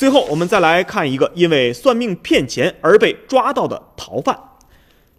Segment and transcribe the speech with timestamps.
[0.00, 4.34] 最后，我们再来看一个因为算命骗钱而被抓到的逃犯。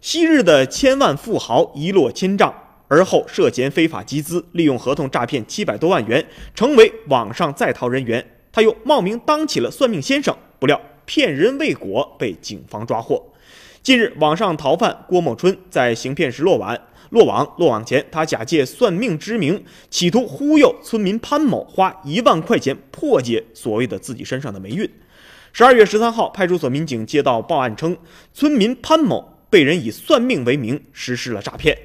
[0.00, 2.52] 昔日的千万富豪一落千丈，
[2.88, 8.28] 而后涉嫌非法集资，利用合同诈骗七百多万元，成为网上在逃人员。
[8.50, 13.24] 他又冒名当起了算命先生，不料骗人未果，被警方抓获。
[13.82, 16.78] 近日，网上逃犯郭某春在行骗时落网。
[17.10, 24.88] 落网落网前，他假借算命之名，企图忽悠村民潘某花一万块钱破解所谓的自己身上的霉运。
[25.52, 27.96] 十二月十三号，派出所民警接到报案称，
[28.32, 31.76] 村民潘某被人以算命为名实施了诈骗。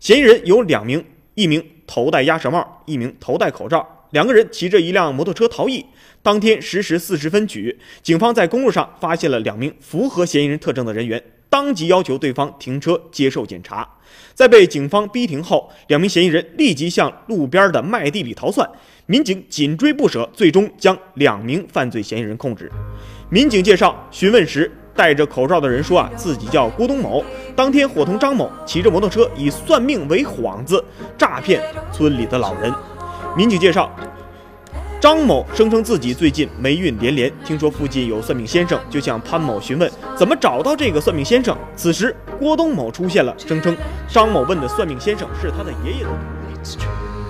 [0.00, 3.86] 嫌疑人有两名，一名头戴鸭舌帽，一名头戴口罩。
[4.12, 5.84] 两个人骑着一辆摩托车逃逸。
[6.22, 11.22] 当天十时四十分许，警方在公路上发现了两名符合嫌疑人特征的人员，
[11.56, 13.88] 当即要求对方停车接受检查。
[14.34, 18.68] 在被警方逼停后，两名嫌疑人立即向路边的麦地里逃窜，
[19.06, 22.70] 民警紧追不舍，最终将两名犯罪嫌疑人控制。
[23.30, 27.24] 民警介绍，询问时戴着口罩的人说：“啊，自己叫郭东某，
[27.56, 30.84] 当天伙同张某骑着摩托车，以算命为幌子
[31.16, 32.70] 诈骗村里的老人。”
[33.34, 33.90] 民警介绍，
[34.98, 41.56] 张某声称自己最近霉运连连，听说附近有算命先生，就向潘某询问怎么找到这个算命先生。
[41.76, 43.76] 此时，郭东某出现了，声称
[44.08, 47.25] 张某问的算命先生是他的爷爷的徒弟。